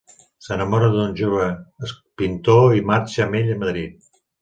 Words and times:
S’enamora 0.45 0.87
d'un 0.95 1.13
jove 1.19 1.51
pintor 2.23 2.77
i 2.81 2.85
marxa 2.91 3.25
amb 3.29 3.43
ell 3.45 3.57
a 3.59 3.63
Madrid. 3.67 4.05